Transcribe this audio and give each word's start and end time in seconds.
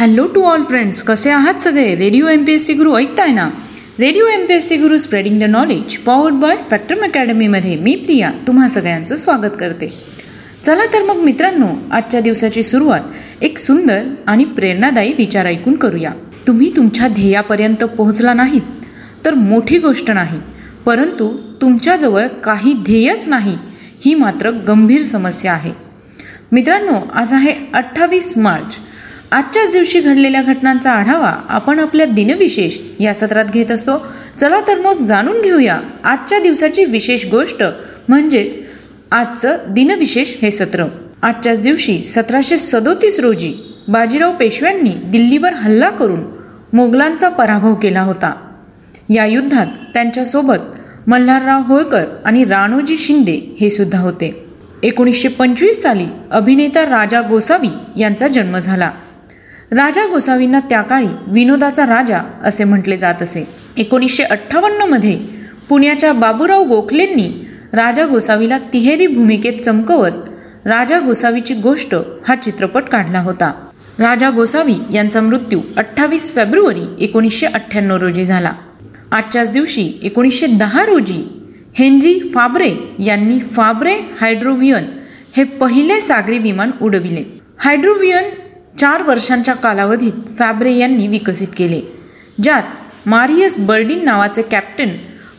Hello 0.00 0.26
to 0.26 0.42
all 0.42 0.62
friends 0.62 1.02
कसे 1.02 1.30
आहात 1.30 1.54
सगळे? 1.54 1.94
Radio 1.94 2.26
M 2.26 2.44
P 2.44 2.52
S 2.52 2.66
C 2.66 2.74
Guru 2.74 2.96
ऐकताय 2.96 3.32
ना? 3.32 3.50
Radio 4.00 4.26
M 4.26 4.46
P 4.46 4.54
S 4.54 4.68
C 4.68 4.76
Guru 4.76 4.98
spreading 4.98 5.40
the 5.40 5.44
knowledge 5.44 5.96
powered 5.98 6.34
by 6.34 6.58
spectrum 6.58 7.02
अकॅडमीमध्ये 7.02 7.76
मी 7.76 7.94
प्रिया 7.94 8.30
तुम्हा 8.46 8.68
सगळ्यांचं 8.68 9.14
स्वागत 9.14 9.56
करते. 9.60 9.88
चला 10.66 10.86
तर 10.92 11.02
मग 11.02 11.16
मित्रांनो 11.16 11.66
आजच्या 11.92 12.20
दिवसाची 12.20 12.62
सुरुवात 12.62 13.00
एक 13.42 13.58
सुंदर 13.58 14.02
आणि 14.26 14.44
प्रेरणादायी 14.44 15.12
विचार 15.18 15.46
ऐकून 15.46 15.76
करूया. 15.76 16.10
तुम्ही 16.46 16.72
तुमच्या 16.76 17.08
ध्येयापर्यंत 17.08 17.84
पोहोचला 17.84 18.34
नाहीत 18.34 18.84
तर 19.24 19.34
मोठी 19.34 19.78
गोष्ट 19.78 20.10
नाही. 20.10 20.40
परंतु 20.86 21.36
तुमच्याजवळ 21.62 22.26
काही 22.26 22.72
ध्येयच 22.72 23.28
नाही 23.28 23.56
ही 24.04 24.14
मात्र 24.14 24.50
गंभीर 24.50 25.02
समस्या 25.02 25.52
आहे. 25.52 25.72
मित्रांनो 26.52 26.94
आज 27.14 27.32
आहे 27.32 27.54
अठ्ठावीस 27.74 28.38
मार्च. 28.38 28.80
आजच्याच 29.32 29.70
दिवशी 29.72 30.00
घडलेल्या 30.00 30.42
घटनांचा 30.42 30.90
आढावा 30.90 31.34
आपण 31.48 31.78
आपल्या 31.78 32.06
दिनविशेष 32.06 32.78
या 33.00 33.14
सत्रात 33.14 33.44
घेत 33.44 33.70
असतो. 33.70 34.06
चला 34.38 34.60
तर 34.60 34.78
मग 34.78 35.04
जाणून 35.04 35.42
घेऊया 35.42 35.80
आजच्या 36.04 36.38
दिवसाची 36.38 36.84
विशेष 36.84 37.26
गोष्ट 37.26 37.64
म्हणजेच 38.08 38.58
आजचं 39.10 39.58
दिनविशेष 39.68 40.34
हे 40.42 40.50
सत्र. 40.50 40.84
आजच्याच 41.22 41.60
दिवशी 41.60 42.00
सतराशे 42.00 42.56
सदोतीस 42.56 43.20
रोजी 43.20 43.54
बाजीराव 43.88 44.32
पेशव्यांनी 44.32 44.90
दिल्लीवर 44.90 45.52
हल्ला 45.52 45.90
करून 45.90 46.24
मोगलांचा 46.72 47.28
पराभव 47.28 47.74
केला 47.74 48.00
होता. 48.00 48.32
या 49.08 49.26
युद्धात 49.26 49.66
त्यांच्यासोबत 49.94 50.78
मल्हारराव 51.06 51.62
होळकर 51.62 52.04
आणि 52.24 52.44
राणोजी 52.44 52.96
शिंदे 52.96 53.56
हे 53.60 53.70
सुद्धा 53.70 53.98
होते. 53.98 54.44
एकोणीसशे 54.82 55.28
पंचवीस 55.28 55.82
साली 55.82 56.06
अभिनेता 56.30 56.82
राजा 56.82 57.20
गोसावी 57.20 58.00
यांचा 58.00 58.28
जन्म 58.28 58.58
झाला. 58.58 58.90
राजा 59.70 60.06
गोसावींना 60.06 60.60
त्या 60.60 60.80
काळी 60.82 61.06
विनोदाचा 61.26 61.84
राजा 61.86 62.20
असे 62.44 62.64
म्हटले 62.64 62.96
जात 62.96 63.22
असे. 63.22 63.44
एकोणीसशे 63.76 64.22
अठ्ठावन्नमध्ये 64.22 65.16
पुण्याच्या 65.68 66.12
बाबूराव 66.12 66.62
गोखलेंनी 66.64 67.28
राजा 67.72 68.06
गोसावीला 68.06 68.58
तिहेरी 68.72 69.06
भूमिकेत 69.06 69.60
चमकवत 69.64 70.66
राजा 70.66 70.98
गोसावीची 71.00 71.54
गोष्ट 71.54 71.94
हा 72.28 72.34
चित्रपट 72.34 72.84
काढला 72.84 73.20
होता. 73.20 73.52
राजा 73.98 74.30
गोसावी 74.30 74.74
यांचा 74.92 75.20
मृत्यू 75.20 75.60
अठ्ठावीस 75.76 76.34
फेब्रुवारी 76.34 76.86
एकोणीसशे 77.00 77.46
अठ्ठ्याण्णव 77.46 77.96
रोजी 77.96 78.24
झाला. 78.24 78.52
आजच्याच 79.12 79.52
दिवशी 79.52 79.92
एकोणीसशे 80.02 80.46
दहा 80.46 80.84
रोजी 80.84 81.22
हेनरी 81.74 82.18
फाब्रे 82.34 82.74
यांनी 82.98 83.38
फाब्रे 83.40 83.94
हायड्रोवियन 84.20 84.84
हे 85.36 85.44
पहिले 85.44 86.00
सागरी 86.00 86.38
विमान 86.38 86.70
उडविले. 86.82 87.24
हायड्रोवियन 87.58 88.24
चार 88.76 89.02
वर्षांच्या 89.02 89.54
कालावधीत 89.54 90.12
फॅब्रे 90.38 90.72
यांनी 90.72 91.06
विकसित 91.08 91.48
केले 91.56 91.80
ज्यात 92.42 93.08
मारियस 93.08 93.58
बर्डिन 93.58 94.04
नावाचे 94.04 94.42
कॅप्टन 94.42 94.88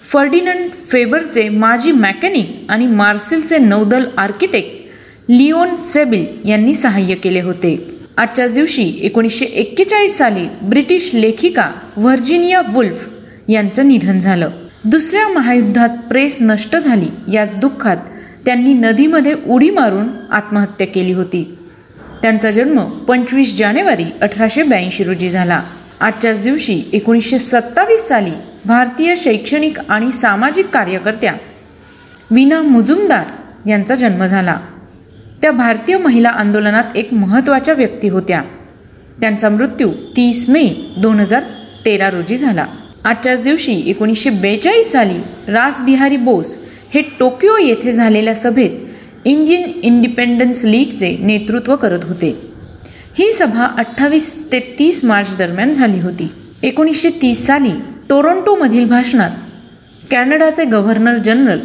फर्डिनंड 0.05 0.69
फेबरचे 0.91 1.47
माजी 1.49 1.91
मॅकॅनिक 1.91 2.71
आणि 2.71 2.87
मार्सेलचे 2.87 3.57
नौदल 3.57 4.05
आर्किटेक्ट 4.17 5.31
लिओन 5.31 5.75
सेबिल 5.75 6.49
यांनी 6.49 6.73
सहाय्य 6.73 7.15
केले 7.15 7.41
होते. 7.41 7.75
आजच्याच 8.17 8.53
दिवशी 8.53 8.83
एकोणीसशे 9.01 9.45
एक्केचाळीस 9.45 10.17
साली 10.17 10.45
ब्रिटिश 10.61 11.09
लेखिका 11.13 11.69
व्हर्जिनिया 11.97 12.61
वुल्फ 12.73 13.07
यांचं 13.47 13.87
निधन 13.87 14.19
झालं. 14.19 14.49
दुसऱ्या 14.85 15.27
महायुद्धात 15.27 15.97
प्रेस 16.09 16.37
नष्ट 16.41 16.75
झाली 16.77 17.09
याच 17.33 17.57
दुःखात 17.59 17.97
त्यांनी 18.45 18.73
नदीमध्ये 18.73 19.33
उडी 19.47 19.69
मारून 19.69 20.07
आत्महत्या 20.31 20.87
केली 20.87 21.13
होती. 21.13 21.43
त्यांचा 22.21 22.51
जन्म 22.51 22.81
पंचवीस 22.81 23.57
जानेवारी 23.57 24.05
अठराशे 24.21 24.63
ब्याऐंशी 24.63 25.03
रोजी 25.03 25.29
झाला. 25.29 25.61
आजच्याच 25.99 26.41
दिवशी 26.43 26.83
एकोणीसशे 26.93 27.39
सत्तावीस 27.39 28.07
साली 28.07 28.31
भारतीय 28.65 29.15
शैक्षणिक 29.15 29.79
आणि 29.89 30.11
सामाजिक 30.11 30.67
कार्यकर्त्या 30.67 31.33
विना 32.31 32.61
मुजुमदार 32.61 33.25
यांचा 33.69 33.95
जन्म 33.95 34.25
झाला. 34.25 34.59
त्या 35.41 35.51
भारतीय 35.51 35.97
महिला 35.97 36.29
आंदोलनात 36.29 36.83
एक 36.95 37.13
महत्त्वाच्या 37.13 37.73
व्यक्ती 37.73 38.07
होत्या. 38.07 38.41
त्यांचा 39.21 39.49
मृत्यू 39.49 39.91
तीस 40.15 40.49
मे 40.49 40.93
दोन 40.97 41.19
हजार 41.19 41.43
तेरा 41.85 42.09
रोजी 42.09 42.37
झाला. 42.37 42.65
आजच्याच 43.05 43.43
दिवशी 43.43 43.83
एकोणीसशे 43.85 44.29
बेचाळीस 44.29 44.91
साली 44.91 45.19
रासबिहारी 45.51 46.17
बोस 46.17 46.57
हे 46.93 47.01
टोकियो 47.01 47.57
येथे 47.57 47.91
झालेल्या 47.91 48.35
सभेत 48.35 48.88
इंडियन 49.25 49.63
इंडिपेंडन्स 49.83 50.63
लीगचे 50.65 51.17
नेतृत्व 51.19 51.75
करत 51.75 52.05
होते. 52.05 52.29
ही 53.17 53.31
सभा 53.33 53.65
अठ्ठावीस 53.77 54.33
ते 54.51 54.59
तीस 54.79 55.03
मार्च 55.05 55.35
दरम्यान 55.37 55.73
झाली 55.73 55.99
होती. 55.99 56.27
एकोणीसशे 56.63 57.09
तीस 57.21 57.45
साली 57.45 57.71
टोरंटोमधील 58.09 58.85
भाषणात 58.85 59.31
कॅनडाचे 60.11 60.63
गव्हर्नर 60.65 61.17
जनरल 61.17 61.59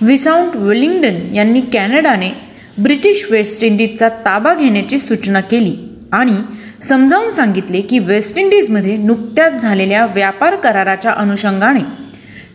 विसाउंट 0.00 0.56
विलिंग्डन 0.56 1.16
यांनी 1.34 1.60
कॅनडाने 1.60 2.30
ब्रिटिश 2.78 3.24
वेस्ट 3.30 3.64
इंडिजचा 3.64 4.08
ताबा 4.08 4.54
घेण्याची 4.54 4.98
सूचना 4.98 5.40
केली 5.40 5.74
आणि 6.12 6.36
समजावून 6.82 7.32
सांगितले 7.32 7.80
की 7.80 7.98
वेस्ट 7.98 8.38
इंडिजमध्ये 8.38 8.96
नुकत्याच 8.96 9.60
झालेल्या 9.62 10.06
व्यापार 10.06 10.56
कराराच्या 10.56 11.12
अनुषंगाने 11.12 11.80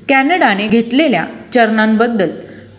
कॅनडाने 0.09 0.67
घेतलेल्या 0.67 1.25
चरणांबद्दल 1.53 2.29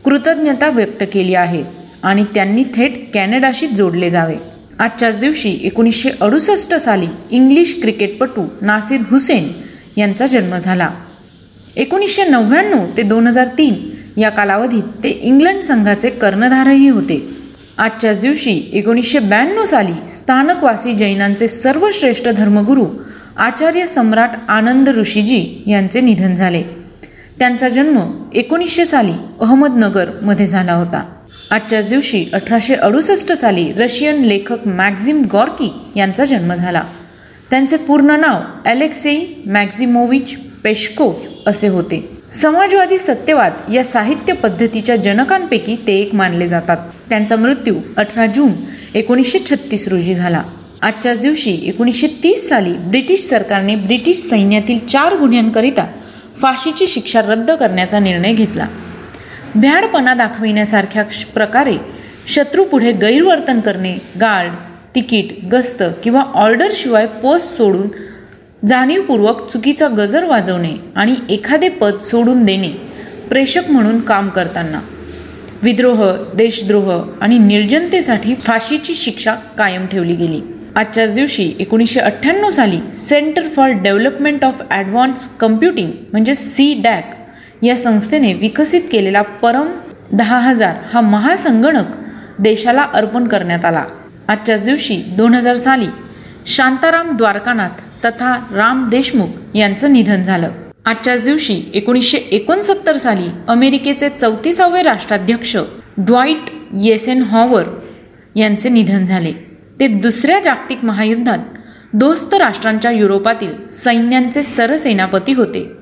कृतज्ञता 0.06 0.68
व्यक्त 0.70 1.04
केली 1.12 1.34
आहे 1.34 1.64
आणि 2.02 2.24
त्यांनी 2.34 2.64
थेट 2.74 3.14
कॅनडाशी 3.14 3.66
जोडले 3.66 4.10
जावे. 4.10 4.34
आजच्याच 4.78 5.18
दिवशी 5.18 5.58
एकोणीसशे 5.62 6.10
अडुसष्ट 6.20 6.74
साली 6.74 7.06
इंग्लिश 7.30 7.74
क्रिकेटपटू 7.82 8.44
नासिर 8.62 9.00
हुसेन 9.10 9.48
यांचा 9.96 10.26
जन्म 10.26 10.56
झाला. 10.56 10.90
एकोणीसशे 11.76 12.24
नव्याण्णव 12.24 12.84
ते 12.96 13.02
दोन 13.02 13.26
हजार 13.26 13.46
तीन 13.46 13.74
या 14.20 14.30
कालावधीत 14.30 14.82
ते 15.04 15.08
इंग्लंड 15.08 15.60
संघाचे 15.60 16.10
कर्णधारही 16.10 16.88
होते. 16.88 17.28
आजच्याच 17.78 18.20
दिवशी 18.20 18.70
एकोणीसशे 18.72 19.18
ब्याण्णव 19.18 19.64
साली 19.64 20.06
स्थानकवासी 20.06 20.92
जैनांचे 20.92 21.48
सर्वश्रेष्ठ 21.48 22.28
धर्मगुरू 22.28 22.86
आचार्य 23.36 23.86
सम्राट 23.86 24.30
आनंद 24.48 24.88
ऋषीजी 24.88 25.62
यांचे 25.66 26.00
निधन 26.00 26.34
झाले. 26.34 26.85
त्यांचा 27.38 27.68
जन्म 27.68 27.98
एकोणीसशे 28.34 28.86
साली 28.86 29.12
अहमदनगरमध्ये 29.40 30.46
झाला 30.46 30.72
होता. 30.72 31.04
आजच्याच 31.50 31.88
दिवशी 31.88 32.24
अठराशे 32.32 32.74
अडुसष्ट 32.74 33.32
साली 33.32 33.72
रशियन 33.72 34.22
लेखक 34.22 34.66
मॅक्झिम 34.66 35.22
गॉर्की 35.32 35.72
यांचा 35.96 36.24
जन्म 36.24 36.54
झाला. 36.54 36.82
त्यांचे 37.50 37.76
पूर्ण 37.76 38.10
नाव 38.10 38.68
अलेक्सेई 38.68 39.26
मॅक्झिमोविच 39.46 40.36
पेशकोव 40.64 41.14
असे 41.46 41.68
होते. 41.68 42.08
समाजवादी 42.30 42.98
सत्यवाद 42.98 43.52
या 43.74 43.84
साहित्य 43.84 44.32
पद्धतीच्या 44.32 44.96
जनकांपैकी 44.96 45.76
ते 45.86 45.96
एक 45.96 46.14
मानले 46.14 46.46
जातात. 46.46 46.76
त्यांचा 47.08 47.36
मृत्यू 47.36 47.74
अठरा 47.96 48.26
जून 48.26 48.52
एकोणीसशे 48.94 49.38
छत्तीस 49.50 49.88
रोजी 49.88 50.14
झाला. 50.14 50.42
आजच्याच 50.82 51.20
दिवशी 51.20 51.58
एकोणीसशे 51.62 52.06
तीस 52.06 52.48
साली 52.48 52.72
ब्रिटिश 52.72 53.20
सरकारने 53.20 53.76
ब्रिटिश 53.76 54.16
सैन्यातील 54.16 54.86
चार 54.86 55.16
गुन्ह्यांकरिता 55.16 55.86
फाशीची 56.42 56.86
शिक्षा 56.86 57.20
रद्द 57.22 57.50
करण्याचा 57.50 57.98
निर्णय 57.98 58.32
घेतला. 58.32 58.66
भ्याडपणा 59.54 60.14
दाखविण्यासारख्या 60.14 61.04
प्रकारे 61.34 61.76
शत्रूपुढे 62.28 62.92
गैरवर्तन 62.92 63.60
करणे 63.60 63.92
गार्ड 64.20 64.52
तिकीट 64.94 65.44
गस्त 65.52 65.82
किंवा 66.04 66.20
ऑर्डरशिवाय 66.20 67.06
पोस्ट 67.06 67.56
सोडून 67.56 67.88
जाणीवपूर्वक 68.68 69.50
चुकीचा 69.50 69.88
गजर 69.88 70.24
वाजवणे 70.24 70.72
आणि 70.96 71.14
एखादे 71.28 71.68
पद 71.68 71.94
सोडून 72.02 72.44
देणे 72.44 72.68
प्रेषक 73.28 73.70
म्हणून 73.70 74.00
काम 74.00 74.28
करताना. 74.28 74.80
विद्रोह 75.62 76.16
देशद्रोह 76.34 77.08
आणि 77.20 77.38
निर्जनतेसाठी 77.38 78.34
फाशीची 78.34 78.94
शिक्षा 78.94 79.34
कायम 79.34 79.86
ठेवली 79.86 80.14
गेली. 80.14 80.40
आजच्याच 80.76 81.14
दिवशी 81.14 81.52
एकोणीसशे 81.58 82.00
अठ्ठ्याण्णव 82.00 82.50
साली 82.50 82.78
centre 82.92 83.46
for 83.54 83.70
development 83.82 84.44
of 84.44 84.60
advance 84.70 85.28
computing 85.38 85.90
म्हणजे 86.12 86.34
सी 86.34 86.72
डॅक 86.82 87.14
या 87.64 87.76
संस्थेने 87.76 88.32
विकसित 88.32 88.80
केलेला 88.92 89.22
परम 89.42 89.68
दहा 90.12 90.38
हजार 90.38 90.74
हा 90.92 91.00
महासंगणक 91.00 91.94
देशाला 92.38 92.82
अर्पण 92.94 93.26
करण्यात 93.28 93.64
आला. 93.64 93.84
आजच्याच 94.28 94.64
दिवशी 94.64 94.96
दोन 95.16 95.34
हजार 95.34 95.58
साली 95.58 95.86
शांताराम 96.46 97.16
द्वारकानाथ 97.16 97.80
तथा 98.04 98.36
राम 98.54 98.88
देशमुख 98.90 99.56
यांचं 99.56 99.92
निधन 99.92 100.22
झालं. 100.22 100.50
आजच्याच 100.84 101.24
दिवशी 101.24 101.60
एकोणीसशे 101.74 102.18
एकोणसत्तर 102.30 102.96
साली 102.96 103.28
अमेरिकेचे 103.48 104.08
चौतीसावे 104.10 104.82
राष्ट्राध्यक्ष 104.82 105.56
ड्वाईट 105.96 106.50
येसेन 106.82 107.22
हॉवर 107.22 107.64
यांचे 108.34 108.68
निधन 108.68 109.06
झाले. 109.06 109.32
ते 109.80 109.86
दुसऱ्या 109.86 110.40
जागतिक 110.40 110.84
महायुद्धात 110.84 111.38
दोस्त 111.92 112.34
राष्ट्रांच्या 112.34 112.90
युरोपातील 112.90 113.68
सैन्यांचे 113.70 114.42
सरसेनापती 114.42 115.32
होते. 115.32 115.72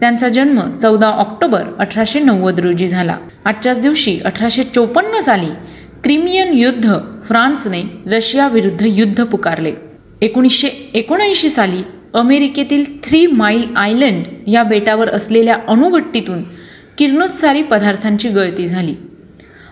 त्यांचा 0.00 0.28
जन्म 0.28 0.78
चौदा 0.78 1.06
ऑक्टोबर 1.06 1.62
अठराशे 1.78 2.20
नव्वद 2.20 2.60
रोजी 2.60 2.86
झाला. 2.86 3.16
आजच्याच 3.44 3.82
दिवशी 3.82 4.20
अठराशे 4.24 4.62
चोपन्न 4.62 5.20
साली 5.20 5.50
क्रिमियन 6.04 6.52
युद्ध 6.52 6.94
फ्रान्सने 7.24 7.82
रशियाविरुद्ध 8.06 8.82
युद्ध 8.86 9.24
पुकारले. 9.24 9.72
एकोणीसशे 10.20 10.68
एकोणऐंशी 10.94 11.50
साली 11.50 11.82
अमेरिकेतील 12.14 12.84
थ्री 13.04 13.26
माईल 13.26 13.76
आयलंड 13.76 14.24
या 14.46 14.62
बेटावर 14.62 15.08
असलेल्या 15.08 15.56
अणुभट्टीतून 15.68 16.42
किरणोत्सारी 16.98 17.62
पदार्थांची 17.62 18.28
गळती 18.28 18.66
झाली. 18.66 18.94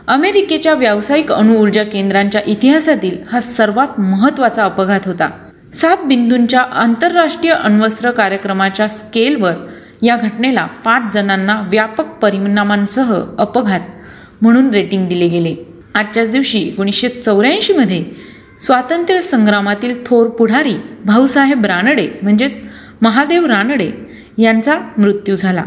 अमेरिकेच्या 0.09 0.75
व्यावसायिक 0.75 1.33
अणुऊर्जा 1.33 1.83
केंद्रांच्या 1.83 2.41
इतिहासातील 2.47 3.17
हा 3.33 3.41
सर्वात 3.41 4.01
महत्त्वाचा 4.01 4.65
अपघात 4.65 5.01
होता. 5.07 5.31
सात 5.73 5.97
बिंदूंच्या 6.05 6.61
आंतरराष्ट्रीय 6.61 7.53
अण्वस्त्र 7.53 8.11
कार्यक्रमाच्या 8.11 8.89
स्केलवर 8.89 9.53
या 10.03 10.17
घटनेला 10.17 10.65
पाच 10.65 11.15
जणांना 11.15 11.61
व्यापक 11.61 12.05
परिणामांसह 12.05 13.15
अपघात 13.39 13.81
म्हणून 14.43 14.71
रेटिंग 14.71 15.09
दिले 15.09 15.29
गेले. 15.29 15.55
आजच्याच 15.95 16.31
दिवशी 16.31 16.59
एकोणीसशे 16.59 17.09
चौऱ्याऐंशीमध्ये 17.09 18.05
स्वातंत्र्य 18.59 19.21
संग्रामातील 19.21 19.95
थोर 20.07 20.29
पुढारी 20.29 20.75
भाऊसाहेब 21.05 21.67
रानडे 21.67 22.09
म्हणजेच 22.23 22.59
महादेव 23.03 23.47
रानडे 23.47 23.91
यांचा 24.39 24.79
मृत्यू 24.97 25.37
झाला. 25.37 25.65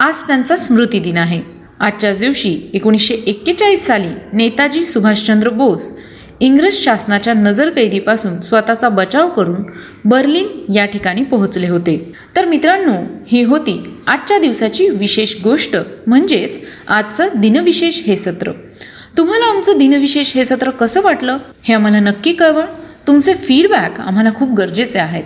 आज 0.00 0.26
त्यांचा 0.26 0.56
स्मृती 0.56 0.98
दिन 0.98 1.16
आहे. 1.16 1.51
आजच्याच 1.82 2.18
दिवशी 2.18 2.58
एकोणीसशे 2.74 3.14
एक्केचाळीस 3.14 3.86
साली 3.86 4.08
नेताजी 4.32 4.84
सुभाषचंद्र 4.84 5.48
बोस 5.48 5.90
इंग्रज 6.40 6.74
शासनाच्या 6.74 7.34
नजरकैदीपासून 7.34 8.40
स्वतःचा 8.40 8.88
बचाव 8.88 9.28
करून 9.28 9.62
बर्लिन 10.04 10.72
या 10.74 10.84
ठिकाणी 10.84 11.24
पोहोचले 11.24 11.68
होते. 11.68 12.12
तर 12.36 12.44
मित्रांनो 12.44 12.92
ही 13.26 13.42
होती 13.42 13.94
आजच्या 14.06 14.38
दिवसाची 14.38 14.88
विशेष 14.88 15.34
गोष्ट 15.44 15.76
म्हणजेच 16.06 16.58
आजचं 16.88 17.28
दिनविशेष 17.36 18.00
हे 18.06 18.16
सत्र. 18.16 18.52
तुम्हाला 19.18 19.44
आमचं 19.44 19.78
दिनविशेष 19.78 20.34
हे 20.34 20.44
सत्र 20.44 20.70
कसं 20.70 21.02
वाटलं 21.02 21.38
हे 21.62 21.74
आम्हाला 21.74 22.00
नक्की 22.00 22.32
कळवा. 22.32 22.66
तुमचे 23.06 23.34
फीडबॅक 23.34 24.00
आम्हाला 24.00 24.30
खूप 24.34 24.54
गरजेचे 24.54 24.98
आहेत. 24.98 25.24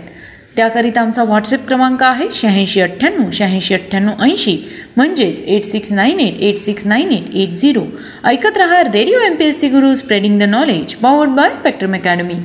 त्याकरिता 0.57 1.01
आमचा 1.01 1.23
व्हॉट्सअप 1.23 1.67
क्रमांक 1.67 2.03
आहे 2.03 2.27
शहाऐंशी 2.33 2.81
अठ्ठ्याण्णव 2.81 3.29
शहाऐंशी 3.33 3.73
अठ्ठ्याण्णव 3.73 4.23
ऐंशी. 4.23 4.57
म्हणजेच 4.97 5.43
eight 5.43 5.65
six 5.65 5.91
nine 5.91 6.19
eight 6.19 6.39
eight 6.39 6.57
six 6.57 6.85
nine 6.87 7.11
eight 7.11 7.35
eight 7.35 7.55
zero 7.57 7.85
ऐकत 8.23 8.57
रहा 8.57 8.81
radio 8.83 9.19
M 9.19 9.35
P 9.35 9.45
S 9.45 9.59
C 9.61 9.69
Guru 9.69 9.95
spreading 9.95 10.39
the 10.39 10.43
knowledge 10.43 10.95
powered 10.95 11.29
by 11.29 11.55
Spectrum 11.55 11.95
academy 11.95 12.35